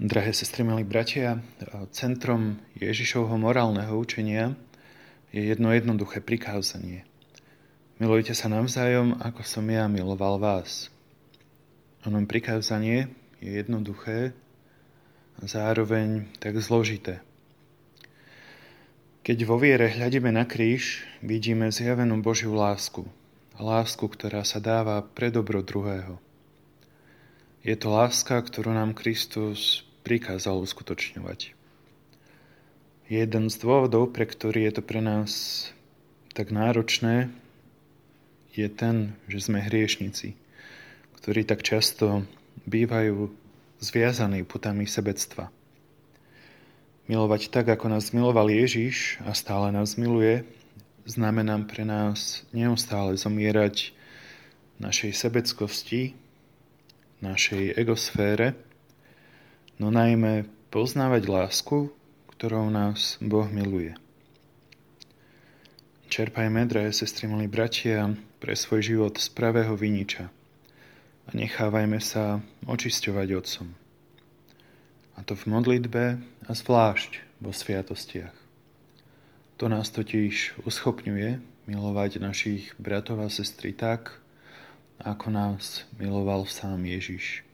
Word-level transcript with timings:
Drahé 0.00 0.32
sestry, 0.32 0.64
milí 0.64 0.80
bratia, 0.80 1.44
centrom 1.92 2.56
Ježišovho 2.72 3.36
morálneho 3.36 4.00
učenia 4.00 4.56
je 5.28 5.44
jedno 5.44 5.76
jednoduché 5.76 6.24
prikázanie. 6.24 7.04
Milujte 8.00 8.32
sa 8.32 8.48
navzájom, 8.48 9.20
ako 9.20 9.44
som 9.44 9.68
ja 9.68 9.84
miloval 9.92 10.40
vás. 10.40 10.88
Ono 12.08 12.16
prikázanie 12.24 13.12
je 13.44 13.60
jednoduché 13.60 14.32
a 15.36 15.44
zároveň 15.44 16.32
tak 16.40 16.56
zložité. 16.64 17.20
Keď 19.20 19.44
vo 19.44 19.60
viere 19.60 19.92
hľadíme 19.92 20.32
na 20.32 20.48
kríž, 20.48 21.04
vidíme 21.20 21.68
zjavenú 21.68 22.24
Božiu 22.24 22.56
lásku. 22.56 23.04
Lásku, 23.60 24.08
ktorá 24.08 24.48
sa 24.48 24.64
dáva 24.64 25.04
pre 25.04 25.28
dobro 25.28 25.60
druhého. 25.60 26.16
Je 27.60 27.76
to 27.76 27.92
láska, 27.92 28.40
ktorú 28.40 28.72
nám 28.72 28.96
Kristus 28.96 29.89
prikázal 30.10 30.58
uskutočňovať. 30.66 31.54
Jeden 33.06 33.46
z 33.46 33.56
dôvodov, 33.62 34.10
pre 34.10 34.26
ktorý 34.26 34.66
je 34.66 34.72
to 34.74 34.82
pre 34.82 34.98
nás 34.98 35.30
tak 36.34 36.50
náročné, 36.50 37.30
je 38.50 38.66
ten, 38.66 39.14
že 39.30 39.46
sme 39.46 39.62
hriešnici, 39.62 40.34
ktorí 41.14 41.46
tak 41.46 41.62
často 41.62 42.26
bývajú 42.66 43.30
zviazaní 43.78 44.42
putami 44.42 44.90
sebectva. 44.90 45.54
Milovať 47.06 47.54
tak, 47.54 47.70
ako 47.70 47.94
nás 47.94 48.10
miloval 48.10 48.50
Ježiš 48.50 49.22
a 49.22 49.30
stále 49.30 49.70
nás 49.70 49.94
miluje, 49.94 50.42
znamená 51.06 51.54
pre 51.70 51.86
nás 51.86 52.42
neustále 52.50 53.14
zomierať 53.14 53.94
našej 54.82 55.14
sebeckosti, 55.14 56.18
našej 57.22 57.78
egosfére, 57.78 58.69
no 59.80 59.88
najmä 59.88 60.44
poznávať 60.68 61.24
lásku, 61.32 61.88
ktorou 62.36 62.68
nás 62.68 63.16
Boh 63.24 63.48
miluje. 63.48 63.96
Čerpajme, 66.12 66.68
drahé 66.68 66.92
sestry, 66.92 67.24
milí 67.24 67.48
bratia, 67.48 68.12
pre 68.44 68.52
svoj 68.52 68.84
život 68.84 69.16
z 69.16 69.32
pravého 69.32 69.72
viniča 69.72 70.28
a 71.24 71.30
nechávajme 71.32 71.96
sa 71.96 72.44
očisťovať 72.68 73.28
Otcom. 73.32 73.68
A 75.16 75.24
to 75.24 75.32
v 75.32 75.44
modlitbe 75.48 76.04
a 76.20 76.52
zvlášť 76.52 77.40
vo 77.40 77.56
sviatostiach. 77.56 78.36
To 79.60 79.64
nás 79.68 79.88
totiž 79.92 80.60
uschopňuje 80.68 81.40
milovať 81.68 82.20
našich 82.20 82.76
bratov 82.76 83.24
a 83.24 83.32
sestry 83.32 83.72
tak, 83.72 84.20
ako 85.00 85.32
nás 85.32 85.88
miloval 85.96 86.44
sám 86.44 86.84
Ježiš. 86.84 87.48